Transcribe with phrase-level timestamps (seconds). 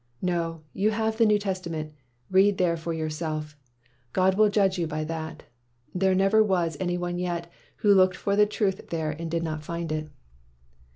[0.23, 1.93] No, you have the New Testament;
[2.31, 3.55] read there for yourself.
[4.13, 5.43] God will judge you by that.
[5.93, 7.51] There never was any one yet
[7.85, 10.09] who looked for the truth there and did not find it.'